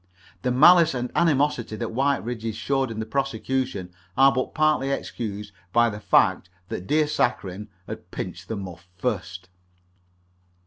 [0.41, 5.91] The malice and animosity that Whiteridge's showed in the prosecution are but partly excused by
[5.91, 9.49] the fact that dear Saccharine had pinched the muff first.